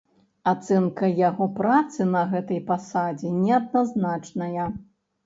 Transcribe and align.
Ацэнка 0.51 1.09
яго 1.19 1.45
працы 1.59 2.07
на 2.13 2.23
гэтай 2.31 2.59
пасадзе 2.71 3.35
неадназначная. 3.43 4.65